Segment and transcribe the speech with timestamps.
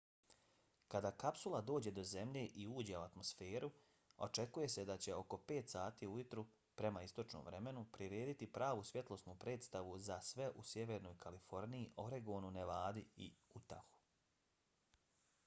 [0.93, 3.67] kada kapsula dođe do zemlje i uđe u atmosferu
[4.27, 6.43] očekuje se da će oko 5 sati ujutro
[6.81, 13.29] prema istočnom vremenu prirediti pravu svjetlosnu predstavu za sve u sjevernoj kaliforniji oregonu nevadi i
[13.61, 14.01] utahu